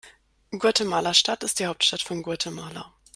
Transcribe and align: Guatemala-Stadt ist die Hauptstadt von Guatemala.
Guatemala-Stadt 0.51 1.43
ist 1.43 1.59
die 1.59 1.67
Hauptstadt 1.67 2.01
von 2.01 2.23
Guatemala. 2.23 2.91